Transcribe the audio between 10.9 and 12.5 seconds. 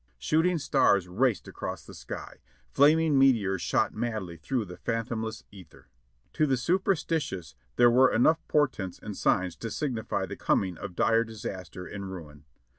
dire disaster and ruin.